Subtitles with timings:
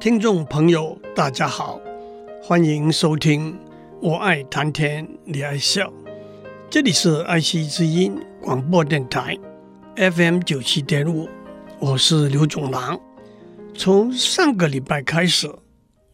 [0.00, 1.78] 听众朋友，大家好，
[2.42, 3.52] 欢迎收听
[4.00, 5.88] 《我爱谈天你爱笑》，
[6.70, 9.38] 这里是爱惜之音广播电台
[9.96, 11.28] FM 九七点五，
[11.78, 12.98] 我是刘总郎。
[13.74, 15.54] 从上个礼拜开始，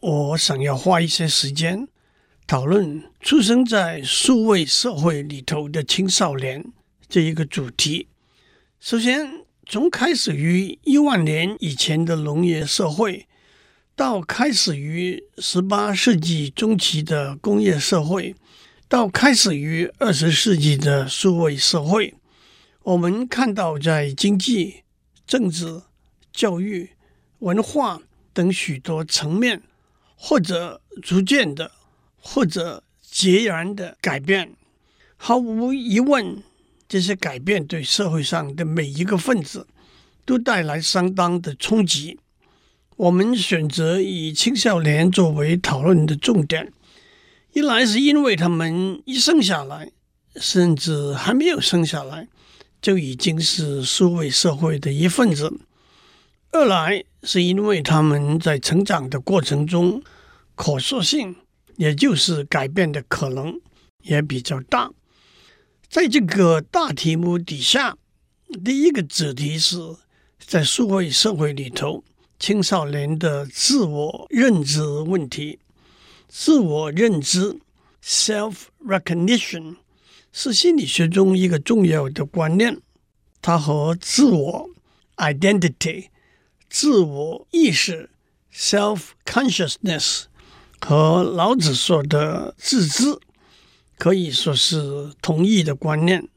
[0.01, 1.87] 我想要花一些时间
[2.45, 6.73] 讨论出生在数位社会里头的青少年
[7.07, 8.09] 这一个主题。
[8.81, 13.25] 首先，从开始于一万年以前的农业社会。
[13.97, 18.35] 到开始于十八世纪中期的工业社会，
[18.87, 22.13] 到开始于二十世纪的数位社会，
[22.83, 24.83] 我们看到在经济、
[25.25, 25.81] 政治、
[26.31, 26.91] 教育、
[27.39, 27.99] 文化
[28.33, 29.63] 等许多层面，
[30.15, 31.71] 或者逐渐的，
[32.21, 34.53] 或者截然的改变。
[35.15, 36.43] 毫无疑问，
[36.87, 39.65] 这些改变对社会上的每一个分子
[40.23, 42.19] 都带来相当的冲击。
[42.97, 46.73] 我们选择以青少年作为讨论的重点，
[47.53, 49.91] 一来是因为他们一生下来，
[50.37, 52.27] 甚至还没有生下来，
[52.81, 55.59] 就已经是数位社会的一份子；
[56.51, 60.01] 二来是因为他们在成长的过程中，
[60.55, 61.35] 可塑性，
[61.75, 63.61] 也就是改变的可能
[64.01, 64.91] 也比较大。
[65.87, 67.95] 在这个大题目底下，
[68.65, 69.77] 第一个主题是
[70.39, 72.03] 在数位社会里头。
[72.39, 75.59] 青少年的自我认知问题，
[76.27, 77.59] 自我认知
[78.03, 79.77] （self-recognition）
[80.31, 82.79] 是心理学中一个重要的观念。
[83.41, 84.69] 它和自我
[85.15, 86.09] （identity）、
[86.69, 88.11] 自我意识
[88.53, 90.25] （self-consciousness）
[90.79, 93.17] 和老子说的自知
[93.97, 96.27] 可以说是同一的观念。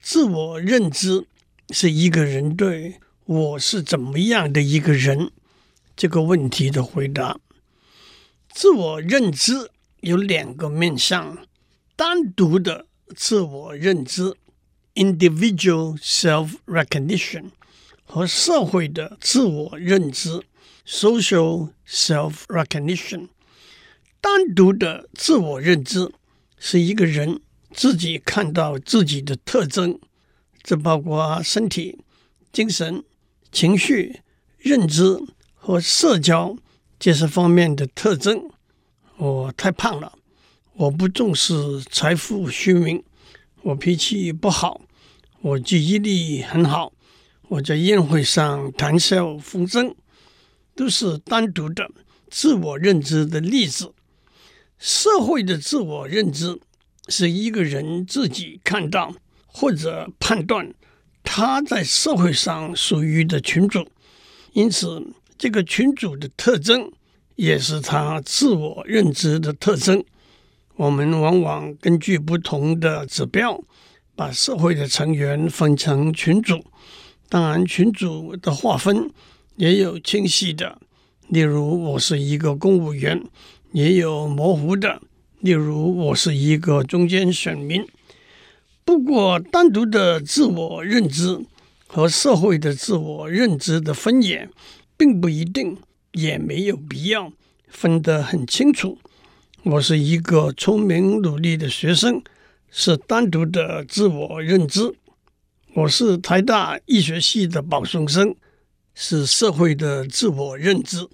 [0.00, 1.26] 自我认知
[1.70, 5.30] 是一个人对我是怎么样的一个人？
[5.96, 7.38] 这个问题的回答。
[8.52, 9.70] 自我认知
[10.00, 11.38] 有两个面向：
[11.96, 12.84] 单独的
[13.16, 14.34] 自我认知
[14.96, 17.44] （individual self-recognition）
[18.04, 20.42] 和社会的自我认知
[20.86, 23.28] （social self-recognition）。
[24.20, 26.12] 单独的自我认知
[26.58, 27.40] 是一个人
[27.72, 29.98] 自己看到自己的特征，
[30.62, 31.98] 这包括身体、
[32.52, 33.02] 精神。
[33.54, 34.20] 情绪、
[34.58, 35.16] 认知
[35.54, 36.56] 和社交
[36.98, 38.50] 这些方面的特征。
[39.16, 40.12] 我太胖了，
[40.72, 43.00] 我不重视财富虚名，
[43.62, 44.80] 我脾气不好，
[45.40, 46.92] 我记忆力很好，
[47.42, 49.94] 我在宴会上谈笑风生，
[50.74, 51.88] 都是单独的
[52.28, 53.94] 自我认知的例子。
[54.80, 56.58] 社会的自我认知
[57.06, 59.14] 是一个人自己看到
[59.46, 60.74] 或者判断。
[61.24, 63.84] 他在社会上属于的群组，
[64.52, 65.04] 因此
[65.36, 66.92] 这个群组的特征
[67.34, 70.04] 也是他自我认知的特征。
[70.76, 73.60] 我们往往根据不同的指标，
[74.14, 76.64] 把社会的成员分成群组。
[77.28, 79.10] 当然，群组的划分
[79.56, 80.78] 也有清晰的，
[81.28, 83.18] 例如我是一个公务员；
[83.72, 85.00] 也有模糊的，
[85.40, 87.84] 例如我是一个中间选民。
[88.84, 91.40] 不过，单独的自我认知
[91.86, 94.48] 和社会的自我认知的分野，
[94.96, 95.78] 并不一定，
[96.12, 97.32] 也没有必要
[97.66, 98.98] 分得很清楚。
[99.62, 102.22] 我是一个聪明努力的学生，
[102.70, 104.92] 是单独的自我认知；
[105.72, 108.36] 我是台大医学系的保送生，
[108.94, 111.08] 是社会的自我认知。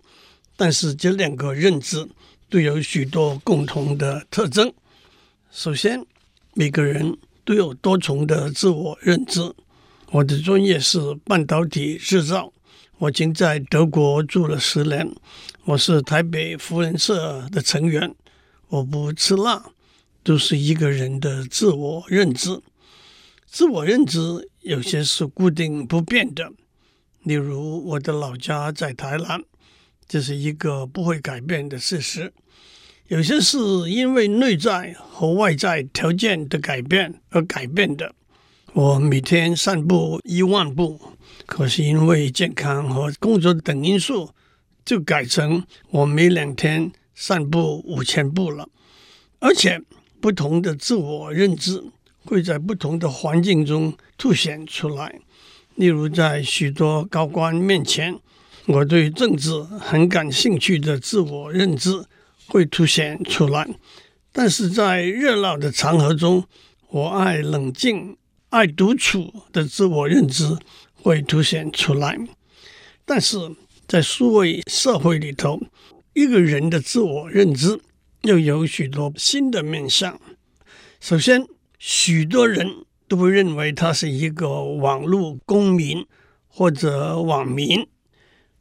[0.56, 2.08] 但是，这两个认知
[2.50, 4.72] 都有许多共同的特征。
[5.52, 6.04] 首先，
[6.54, 7.16] 每个人。
[7.50, 9.40] 都有多重的自我认知。
[10.12, 12.52] 我的专业是半导体制造，
[12.98, 15.12] 我曾在德国住了十年。
[15.64, 18.14] 我是台北福人社的成员，
[18.68, 19.72] 我不吃辣，
[20.22, 22.60] 都是一个人的自我认知。
[23.46, 26.52] 自我认知有些是固定不变的，
[27.24, 29.42] 例如我的老家在台南，
[30.06, 32.32] 这是一个不会改变的事实。
[33.10, 33.58] 有些是
[33.90, 38.14] 因为内在和外在条件的改变而改变的。
[38.72, 41.00] 我每天散步一万步，
[41.44, 44.30] 可是因为健康和工作等因素，
[44.84, 48.68] 就改成我每两天散步五千步了。
[49.40, 49.82] 而且，
[50.20, 51.82] 不同的自我认知
[52.24, 55.18] 会在不同的环境中凸显出来。
[55.74, 58.16] 例如，在许多高官面前，
[58.66, 62.04] 我对政治很感兴趣的自我认知。
[62.50, 63.66] 会凸显出来，
[64.32, 66.44] 但是在热闹的场合中，
[66.88, 68.16] 我爱冷静、
[68.48, 70.58] 爱独处的自我认知
[70.94, 72.18] 会凸显出来。
[73.04, 73.38] 但是
[73.86, 75.60] 在数位社会里头，
[76.12, 77.80] 一个人的自我认知
[78.22, 80.20] 又有许多新的面向。
[81.00, 81.46] 首先，
[81.78, 86.04] 许多人都会认为他是一个网络公民
[86.48, 87.86] 或者网民。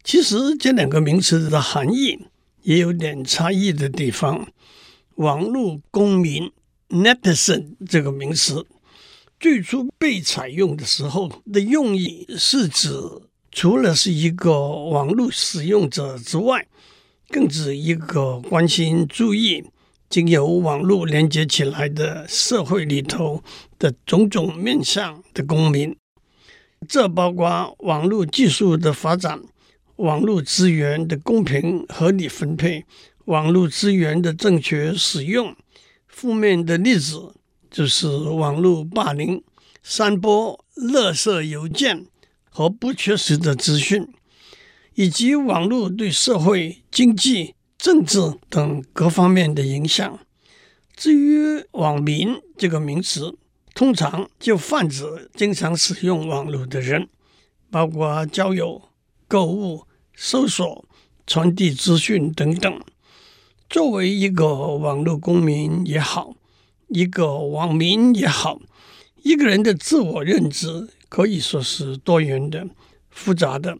[0.03, 2.17] 其实这两个名词的含义
[2.63, 4.47] 也有点差异的地方。
[5.15, 6.51] 网络公民
[6.89, 8.65] （netizen） 这个名词
[9.39, 12.89] 最初被采用的时候的用意是指，
[13.51, 16.67] 除了是一个网络使用者之外，
[17.29, 19.63] 更指一个关心、注意
[20.09, 23.43] 经由网络连接起来的社会里头
[23.77, 25.95] 的种种面向的公民。
[26.87, 29.41] 这包括网络技术的发展。
[29.99, 32.85] 网络资源的公平合理分配，
[33.25, 35.53] 网络资源的正确使用。
[36.07, 37.35] 负面的例子
[37.69, 39.43] 就是网络霸凌、
[39.83, 42.05] 散播垃圾邮件
[42.49, 44.07] 和不确实的资讯，
[44.93, 48.19] 以及网络对社会、经济、政治
[48.49, 50.19] 等各方面的影响。
[50.95, 53.35] 至于“网民”这个名词，
[53.75, 57.09] 通常就泛指经常使用网络的人，
[57.69, 58.83] 包括交友、
[59.27, 59.83] 购物。
[60.21, 60.83] 搜索、
[61.25, 62.81] 传递资讯等等，
[63.69, 66.35] 作为一个网络公民也好，
[66.89, 68.59] 一个网民也好，
[69.23, 72.67] 一个人的自我认知可以说是多元的、
[73.09, 73.77] 复杂的。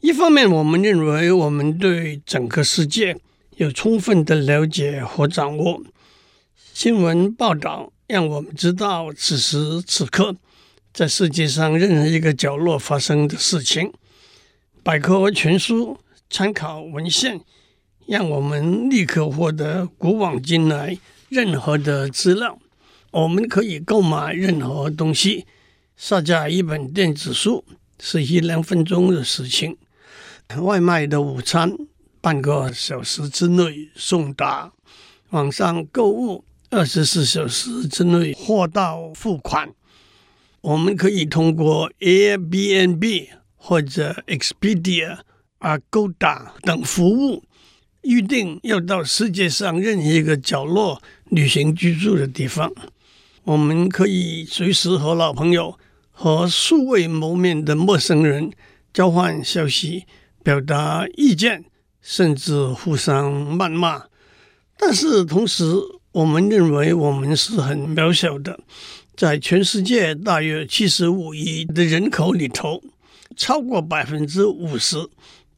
[0.00, 3.18] 一方面，我们认为我们对整个世界
[3.56, 5.82] 有充分的了解和掌握，
[6.72, 10.34] 新闻报道让我们知道此时此刻
[10.94, 13.92] 在世界上任何一个角落发生的事情。
[14.86, 15.98] 百科全书、
[16.30, 17.40] 参考文献，
[18.06, 20.96] 让我们立刻获得古往今来
[21.28, 22.56] 任何的资料。
[23.10, 25.44] 我们可以购买任何东西，
[25.96, 27.64] 下载一本电子书
[27.98, 29.76] 是一两分钟的事情。
[30.60, 31.76] 外卖的午餐
[32.20, 34.72] 半个小时之内送达，
[35.30, 39.68] 网上购物二十四小时之内货到付款。
[40.60, 43.30] 我们可以通过 Airbnb。
[43.66, 45.18] 或者 Expedia、
[45.58, 47.42] Agoda 等服务，
[48.02, 52.72] 预定要到世界上任何一个角落旅行居住的地方。
[53.42, 55.76] 我们可以随时和老朋友
[56.12, 58.52] 和素未谋面的陌生人
[58.94, 60.04] 交换消息、
[60.44, 61.64] 表达意见，
[62.00, 64.04] 甚至互相谩骂。
[64.78, 65.64] 但是同时，
[66.12, 68.60] 我们认为我们是很渺小的，
[69.16, 72.80] 在全世界大约七十五亿的人口里头。
[73.36, 74.96] 超过百分之五十，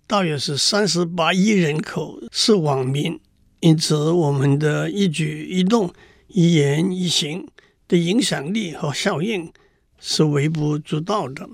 [0.07, 3.19] 大约是三十八亿人口是网民，
[3.61, 5.93] 因此我们的一举一动、
[6.27, 7.47] 一言一行
[7.87, 9.53] 的影响力和效应
[10.01, 11.49] 是微不足道的。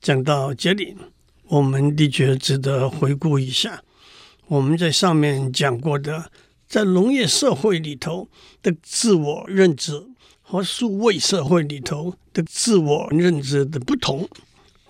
[0.00, 0.96] 讲到这里，
[1.48, 3.82] 我们的确值得回顾一下
[4.46, 6.30] 我们在上面讲过的，
[6.68, 8.28] 在农业社会里头
[8.62, 10.06] 的自我认知
[10.40, 14.28] 和数位社会里头的自我认知的不同。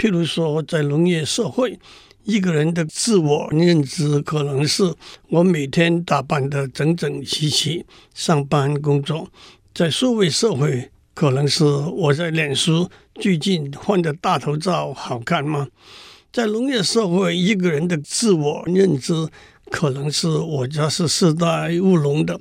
[0.03, 1.79] 譬如说，在农业社会，
[2.25, 4.93] 一个人的自我认知可能是
[5.29, 9.29] 我每天打扮得整整齐齐上班工作；
[9.73, 15.69] 在数位社会，可能是我在脸书最近换的大头照好看吗？
[16.33, 19.29] 在农业社会，一个人的自我认知
[19.71, 22.37] 可能是我家是世代务农的；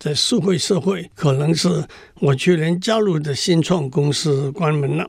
[0.00, 1.84] 在数位社会，可能是
[2.18, 5.08] 我去年加入的新创公司关门了。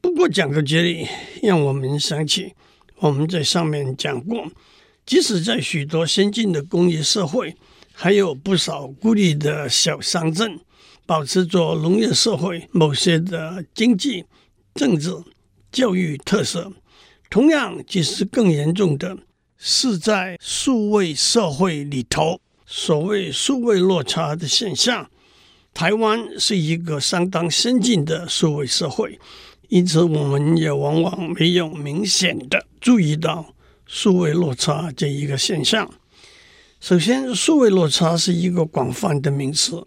[0.00, 1.06] 不过讲到这里，
[1.42, 2.54] 让我们想起
[2.96, 4.50] 我们在上面讲过，
[5.04, 7.54] 即使在许多先进的工业社会，
[7.92, 10.58] 还有不少孤立的小乡镇，
[11.04, 14.24] 保持着农业社会某些的经济、
[14.74, 15.12] 政治、
[15.72, 16.72] 教育特色。
[17.28, 19.18] 同样，其实更严重的
[19.58, 25.10] 是在数位社会里头，所谓数位落差的现象。
[25.74, 29.18] 台湾是一个相当先进的数位社会。
[29.68, 35.90] 因此，我们也往往没有明显的注意到数位落差这一个现象。
[36.80, 39.84] 首先，数位落差是一个广泛的名词，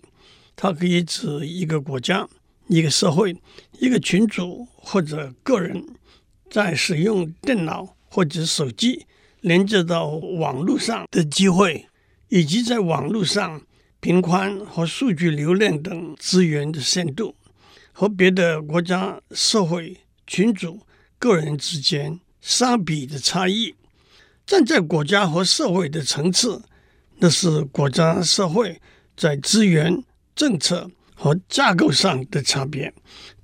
[0.56, 2.30] 它可以指一个国家、
[2.68, 3.36] 一个社会、
[3.80, 5.84] 一个群组或者个人
[6.52, 9.08] 在使用电脑或者手机
[9.40, 11.88] 连接到网络上的机会，
[12.30, 13.60] 以及在网络上
[14.00, 17.34] 频宽和数据流量等资源的限度。
[18.02, 20.80] 和别的国家、社会、群组、
[21.20, 23.76] 个人之间相比的差异，
[24.44, 26.64] 站在国家和社会的层次，
[27.20, 28.82] 那是国家社会
[29.16, 30.04] 在资源、
[30.36, 32.90] 政策和架构上的差别；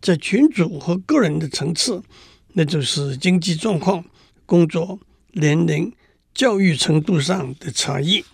[0.02, 2.02] 在群组和个人的层次，
[2.54, 4.04] 那就是经济状况、
[4.48, 5.00] 工作、
[5.34, 5.94] 年龄、
[6.34, 8.26] 教育程度上的差异。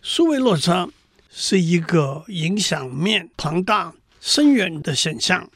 [0.00, 0.88] 数位落差
[1.30, 3.92] 是一个影响面庞大、
[4.26, 5.50] 深远的现象，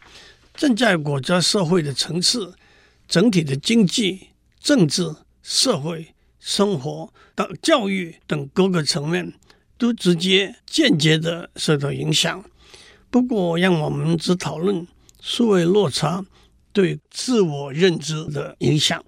[0.54, 2.54] 正在国家社会的层次、
[3.08, 4.28] 整体的经济、
[4.60, 5.10] 政治、
[5.42, 6.08] 社会、
[6.38, 9.32] 生活等教育等各个层面
[9.78, 12.44] 都直接、间接的受到影响。
[13.08, 14.86] 不过，让我们只讨论
[15.18, 16.26] 数位落差
[16.70, 19.02] 对自我认知的影响。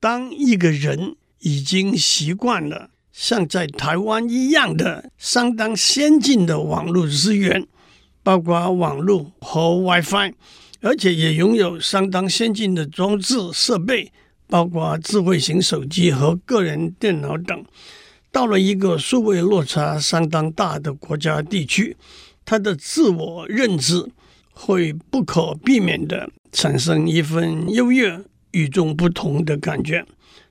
[0.00, 2.88] 当一个人已经习惯了。
[3.14, 7.68] 像在台湾一样的相当先进的网络资源，
[8.22, 10.32] 包括网络和 WiFi，
[10.80, 14.12] 而且也拥有相当先进的装置设备，
[14.48, 17.64] 包括智慧型手机和个人电脑等。
[18.30, 21.96] 到了一个数位落差相当大的国家地区，
[22.44, 24.08] 他的自我认知
[24.52, 30.06] 会不可避免地产生一份优越、与众不同的感觉，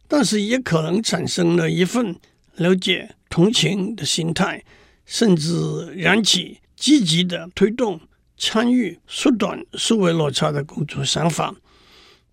[0.08, 2.16] 但是也可能产生了一份。
[2.58, 4.62] 了解同情的心态，
[5.06, 8.00] 甚至燃起积极的推动
[8.36, 11.54] 参与缩短数位落差的工作想法。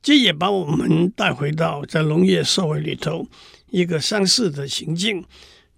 [0.01, 3.27] 这也把我们带回到在农业社会里头
[3.71, 5.23] 一个相似的情境：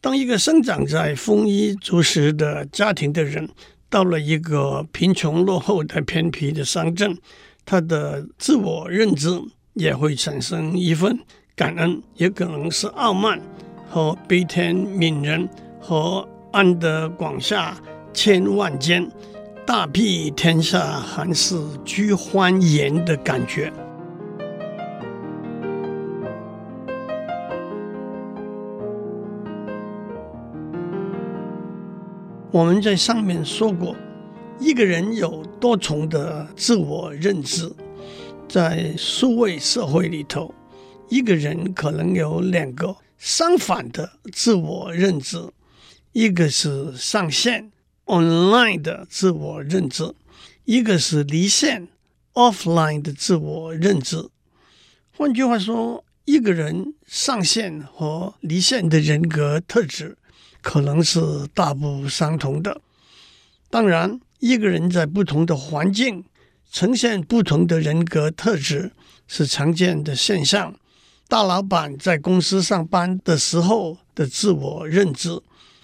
[0.01, 3.49] 当一个生长在丰衣足食的家庭的人，
[3.89, 7.19] 到了一个贫穷落后的偏僻的乡镇，
[7.65, 9.29] 他的自我认知
[9.75, 11.19] 也会产生一份
[11.57, 13.43] 感恩，也可能是傲慢。
[13.89, 15.49] 和悲天悯人，
[15.81, 17.77] 和安得广厦
[18.13, 19.09] 千万间，
[19.67, 23.73] 大庇天下寒士俱欢颜的感觉。
[32.51, 33.95] 我们在上面说过，
[34.59, 37.73] 一个人有多重的自我认知，
[38.49, 40.53] 在数位社会里头，
[41.09, 42.97] 一个人可能有两个。
[43.19, 45.39] 相反的自我认知，
[46.13, 47.71] 一个是上线
[48.11, 50.13] （online） 的自我认知，
[50.65, 51.87] 一个是离线
[52.35, 54.29] （offline） 的自我认知。
[55.17, 60.19] 换句话说，一个人上线和离线的人格特质
[60.61, 62.81] 可能是大不相同的。
[63.71, 66.25] 当然，一个人在不同的环境
[66.73, 68.91] 呈现不同的人格特质
[69.29, 70.75] 是常见的现象。
[71.29, 75.41] 大老板在公司上班的时候的自我认知，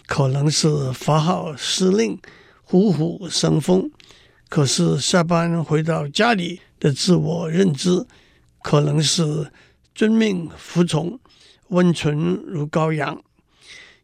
[0.07, 2.19] 可能是发号施令、
[2.63, 3.91] 虎虎生风；
[4.49, 8.07] 可是下班回到家里的自我认知，
[8.63, 9.51] 可能是
[9.95, 11.19] 遵命服从、
[11.69, 13.21] 温顺如羔羊。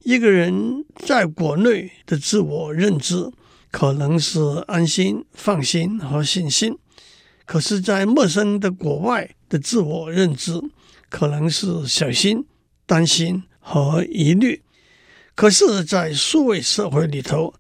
[0.01, 3.31] 一个人在国内的自我认知，
[3.71, 6.75] 可能是安心、放心和信心；
[7.45, 10.61] 可是，在陌生的国外的自我认知，
[11.09, 12.45] 可能是小心、
[12.87, 14.62] 担心和疑虑，
[15.35, 17.55] 可是，在数位社会里头，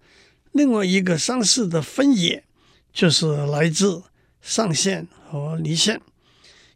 [0.52, 2.44] 另外一个相似的分野
[2.92, 4.02] 就是来自
[4.40, 6.00] 上线和离线。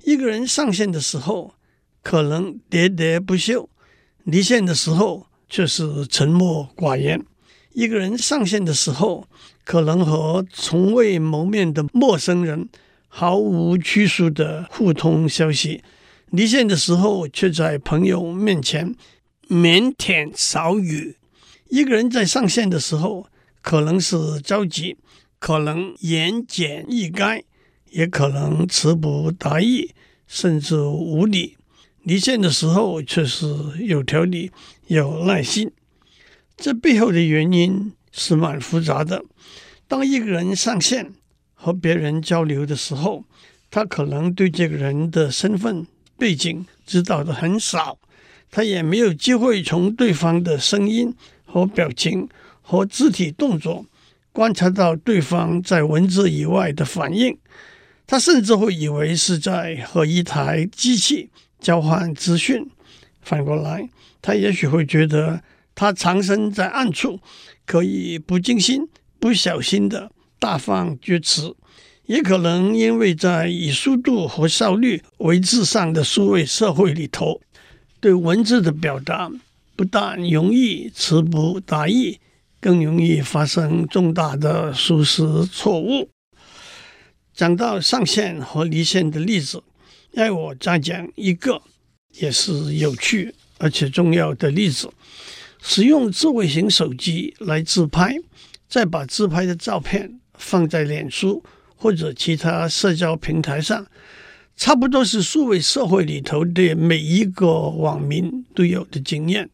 [0.04, 1.54] 一个人上线的时候，
[2.02, 3.68] 可能喋喋不休；
[4.24, 7.24] 离线的时候，却是沉默寡言。
[7.72, 9.28] 一个人上线的时候，
[9.64, 12.68] 可能和从未谋面的陌生人
[13.08, 15.84] 毫无拘束的互通消息。
[16.30, 18.94] 离线的时候，却在朋友面前
[19.48, 21.16] 腼腆少语。
[21.68, 23.26] 一个人在上线的时候，
[23.62, 24.96] 可能是着急，
[25.38, 27.42] 可能言简意赅，
[27.90, 29.92] 也可能词不达意，
[30.26, 31.56] 甚至无礼。
[32.02, 33.46] 离线的时候，却是
[33.80, 34.50] 有条理、
[34.86, 35.72] 有耐心。
[36.56, 39.24] 这背后的原因是蛮复杂的。
[39.88, 41.12] 当一个人上线
[41.54, 43.24] 和别人交流的时候，
[43.70, 45.86] 他可能对这个人的身份。
[46.18, 47.98] 背景知道的很少，
[48.56, 52.26] 他也没有机会从对方的声音和表情
[52.62, 53.84] 和肢体动作
[54.32, 57.36] 观察到对方在文字以外的反应。
[58.06, 61.28] 他甚至会以为是在和一台机器
[61.60, 62.66] 交换资讯。
[63.20, 63.90] 反过来，
[64.22, 65.42] 他也许会觉得
[65.75, 67.20] 他藏身在暗处，
[67.66, 68.88] 可以不经心、
[69.20, 71.54] 不小心的大放厥词。
[72.06, 77.42] 也可能因为在以速度和效率为至上的数位社会里头，
[78.06, 79.28] 对文字的表达
[79.75, 82.20] 不但容易词不达意，
[82.60, 86.08] 更容易发生重大的疏失错误。
[87.34, 89.60] 讲到上线和离线的例子，
[90.12, 91.60] 让我再讲一个
[92.12, 94.88] 也是有趣而且重要的例子：
[95.60, 98.14] 使用智慧型手机来自拍，
[98.68, 101.42] 再把自拍的照片放在脸书。
[101.78, 103.86] 或者其他社交平台上，
[104.56, 109.48] 差不多是数位社会里头的每一个网民都有的经验。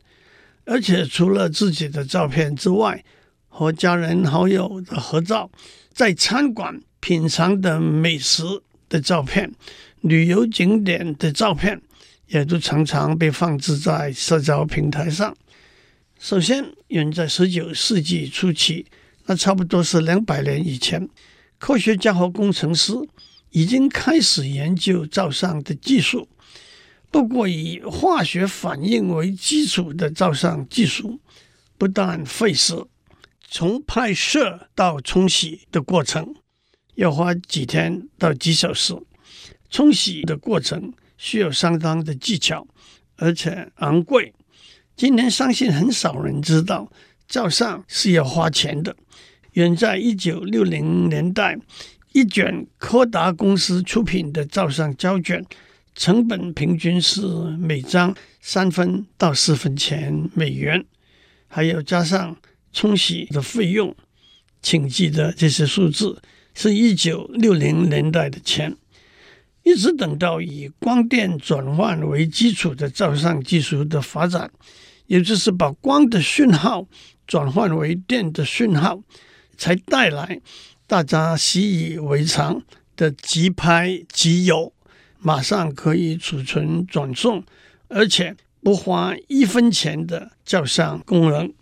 [0.64, 3.04] 而且除了自己的照片之外，
[3.48, 5.50] 和家人好友的合照，
[5.92, 8.44] 在餐馆品尝的美食
[8.88, 9.52] 的照片，
[10.02, 11.82] 旅游景点的照片，
[12.28, 15.36] 也都常常被放置在社交平台上。
[16.20, 18.86] 首先，远在十九世纪初期，
[19.26, 21.08] 那差不多是两百年以前，
[21.58, 22.92] 科学家和工程师
[23.52, 26.28] 已经开始研究照相的技术。
[27.10, 31.20] 不过，以化学反应为基础的照相技术
[31.78, 32.74] 不但费时，
[33.48, 36.34] 从拍摄到冲洗的过程
[36.94, 38.96] 要花几天到几小时。
[39.68, 42.66] 冲洗的过程需要相当的技巧，
[43.16, 44.34] 而且昂贵。
[44.96, 46.90] 今天相信很少人知道，
[47.26, 48.96] 照相是要花钱的。
[49.52, 51.58] 远在一九六零年代，
[52.12, 55.44] 一卷柯达公司出品的照相胶卷。
[55.94, 57.20] 成本平均是
[57.58, 60.82] 每张三分到四分钱美元，
[61.48, 62.34] 还有加上
[62.72, 63.94] 冲洗的费用，
[64.62, 66.22] 请记得这些数字
[66.54, 68.74] 是一九六零年代的钱。
[69.64, 74.50] 一直等到以光电转换为基础的照相技术的发展，
[75.06, 76.88] 也就是把光的讯号
[77.26, 79.02] 转换为电的讯号，
[79.58, 80.40] 才带来
[80.86, 82.62] 大家习以为常
[82.96, 84.72] 的即拍即有。
[85.24, 87.44] 马上可以储存转送，
[87.86, 91.54] 而且不花一分钱的照相功能。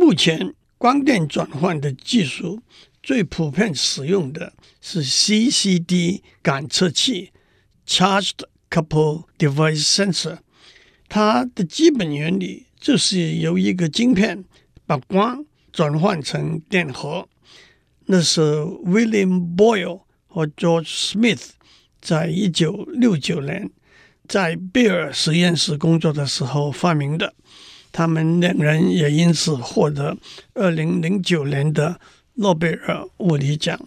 [0.00, 2.62] 目前光电转换的技术
[3.02, 7.32] 最普遍使用的是 CCD 感测器
[7.86, 10.38] （Charged couple device Sensor）。
[11.06, 14.42] 它的基本原理就是由一个晶片
[14.86, 17.28] 把光转换成电荷。
[18.06, 21.50] 那是 William Boyle 和 George Smith。
[22.00, 23.70] 在一九六九年，
[24.28, 27.34] 在贝尔实验室工作的时候发明的，
[27.92, 30.18] 他们两人也因此获得
[30.52, 31.98] 二零零九年的
[32.34, 33.80] 诺贝尔物理奖。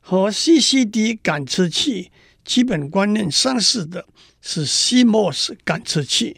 [0.00, 2.10] 和 CCD 感测器
[2.44, 4.04] 基本观念相似的
[4.42, 6.36] 是 CMOS 感测器。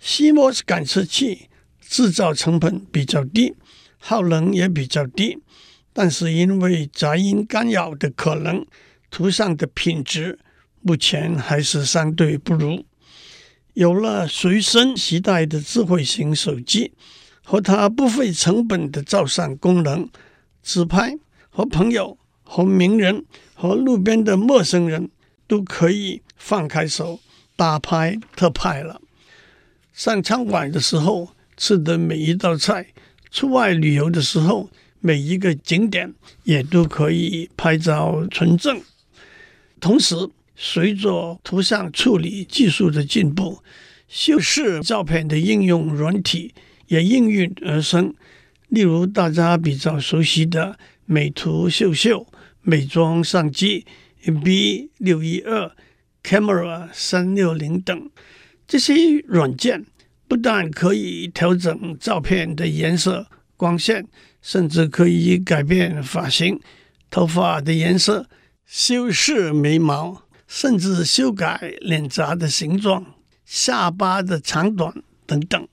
[0.00, 1.48] CMOS 感测器
[1.80, 3.54] 制造成本比较低，
[3.98, 5.38] 耗能也比较低，
[5.94, 8.66] 但是因为杂音干扰的可能，
[9.10, 10.38] 图像的品质。
[10.86, 12.84] 目前还是相对不如。
[13.72, 16.92] 有了随身携带的智慧型手机
[17.42, 20.06] 和它不费成本的照相功能，
[20.62, 21.16] 自拍
[21.48, 25.08] 和朋友、和名人、和路边的陌生人
[25.46, 27.18] 都可以放开手
[27.56, 29.00] 大拍特拍了。
[29.94, 32.88] 上餐馆的时候吃的每一道菜，
[33.30, 34.68] 出外旅游的时候
[35.06, 36.14] 每一个景点
[36.44, 38.80] 也都可以拍照存证。
[39.78, 40.16] 同时，
[40.56, 43.58] 随着图像处理技术的进步，
[44.08, 46.54] 修饰照片的应用软体
[46.86, 48.14] 也应运而生。
[48.68, 52.26] 例如大家比较熟悉的美图秀秀、
[52.62, 53.84] 美妆相机
[54.42, 55.70] B 六一二、
[56.22, 58.10] Camera 三六零等，
[58.66, 58.94] 这些
[59.26, 59.84] 软件
[60.26, 64.06] 不但可以调整照片的颜色、光线，
[64.40, 66.60] 甚至可以改变发型、
[67.10, 68.26] 头发的颜色、
[68.66, 70.22] 修饰眉毛。
[70.46, 73.04] 甚至修改脸颊的形状、
[73.46, 75.68] 下巴的长短等等，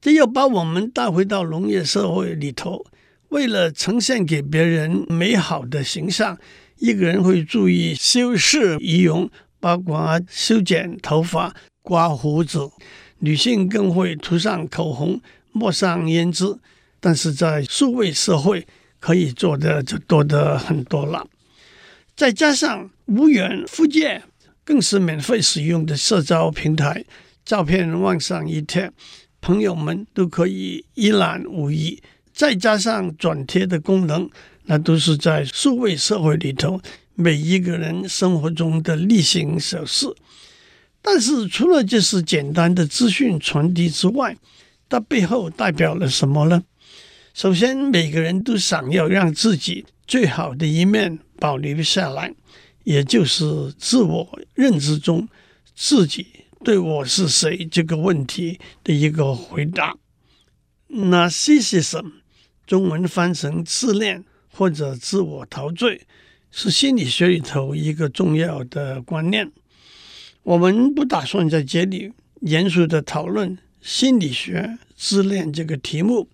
[0.00, 2.84] 这又把我们带回到农业社会里头。
[3.28, 6.36] 为了呈现给别人美好的形象，
[6.78, 12.72] 一个人会注意修饰仪容，包括修剪头发、刮胡子；
[13.20, 15.22] 女性更会涂上口红、
[15.52, 16.58] 抹上胭脂。
[17.04, 18.64] 但是在数位社会，
[19.00, 21.26] 可以做的就多得很多了。
[22.14, 24.22] 再加上无远弗届，
[24.64, 27.04] 更是免费使用的社交平台，
[27.44, 28.92] 照片往上一贴，
[29.40, 32.00] 朋友们都可以一览无遗。
[32.32, 34.30] 再加上转贴的功能，
[34.66, 36.80] 那都是在数位社会里头
[37.16, 40.06] 每一个人生活中的例行小事。
[41.02, 44.36] 但是，除了这是简单的资讯传递之外，
[44.88, 46.62] 它背后代表了什么呢？
[47.34, 52.34] 首先，每个人都想要让自己最好的一面保留下来，
[52.84, 55.26] 也就是自我认知中
[55.74, 56.26] 自己
[56.62, 59.96] 对我是谁这个问题的一个回答。
[60.90, 62.12] Narcissism，
[62.66, 66.02] 中文翻成自恋或者自我陶醉，
[66.50, 69.50] 是心理学里头一个重要的观念。
[70.42, 76.28] 我们不打算在这里严肃的讨论心理学自恋这个题目。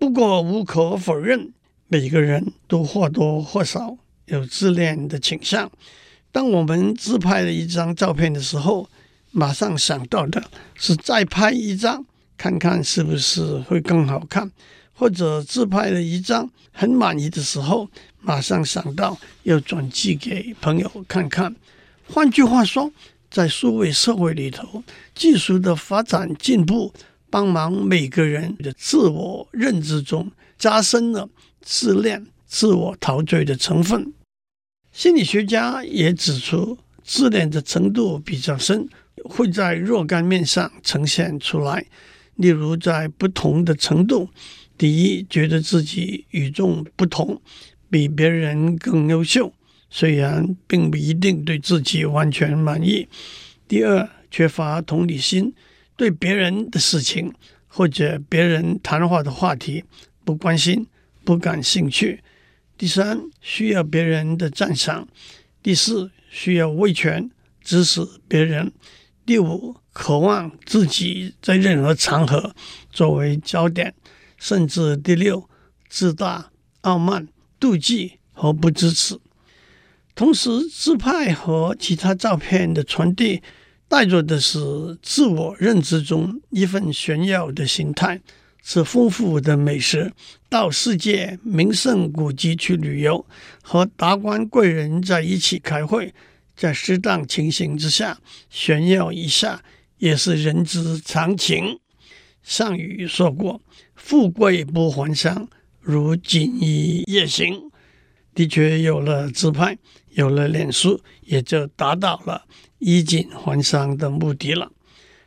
[0.00, 1.52] 不过无可否认，
[1.86, 5.70] 每个人都或多或少有自恋的倾向，
[6.32, 8.88] 当我们自拍了一张照片的时候，
[9.30, 10.42] 马上想到的
[10.74, 12.02] 是再拍一张，
[12.38, 14.48] 看看是不是会更好看；
[14.94, 17.86] 或者自拍了一张很满意的时候，
[18.22, 21.54] 马上想到要转寄给朋友看看。
[22.08, 22.90] 换句话说，
[23.30, 24.82] 在数位社会里头，
[25.14, 26.90] 技术的发展进步，
[27.30, 31.28] 帮忙每个人的自我认知中加深了
[31.60, 34.12] 自恋、自我陶醉的成分。
[34.92, 38.88] 心理学家也指出，自恋的程度比较深，
[39.24, 41.86] 会在若干面上呈现出来。
[42.34, 44.28] 例如，在不同的程度，
[44.76, 47.40] 第一，觉得自己与众不同，
[47.90, 49.52] 比别人更优秀，
[49.90, 53.06] 虽然并不一定对自己完全满意；
[53.68, 55.52] 第二，缺乏同理心，
[56.00, 57.30] 对别人的事情
[57.68, 59.84] 或者别人谈话的话题
[60.24, 60.86] 不关心、
[61.24, 62.24] 不感兴趣。
[62.78, 65.04] 第三，需要别人的赞赏；
[65.62, 67.30] 第四，需要威权
[67.62, 68.70] 指使别人；
[69.26, 72.54] 第五，渴望自己在任何场合
[72.90, 73.90] 作为焦点；
[74.38, 75.50] 甚至第六，
[75.90, 77.28] 自大、傲慢、
[77.60, 79.20] 妒忌和不支持。
[80.14, 83.42] 同时，自拍和其他照片的传递，
[83.90, 84.60] 带着的是
[85.02, 88.20] 自我认知中一份炫耀的心态。
[88.62, 90.12] 吃丰富的美食，
[90.48, 93.26] 到世界名胜古迹去旅游，
[93.62, 96.14] 和达官贵人在一起开会，
[96.54, 99.60] 在适当情形之下炫耀一下，
[99.98, 101.80] 也是人之常情。
[102.44, 103.60] 上语说过
[103.96, 105.48] ：“富贵不还乡，
[105.80, 107.72] 如锦衣夜行。”
[108.32, 109.76] 的确，有了自拍，
[110.10, 112.44] 有了脸书，也就达到了
[112.80, 114.70] 衣锦还乡的目的了。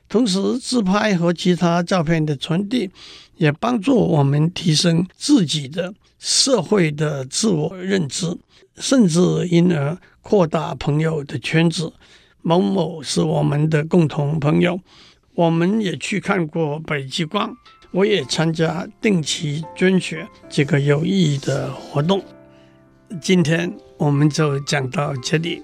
[0.10, 2.92] 同时，自拍和其他照片的传递，
[3.38, 8.38] 也帮助我们提升自己的社会的自我认知，
[8.76, 11.94] 甚至因而扩大朋友的圈子。
[12.44, 14.80] 某某是我们的共同朋友，
[15.34, 17.56] 我们也去看过北极光，
[17.92, 22.22] 我也参加定期捐血这个有意义的活动。
[23.22, 25.64] 今天我们就讲到这里，